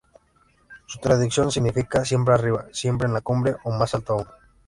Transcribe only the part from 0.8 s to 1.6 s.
Su traducción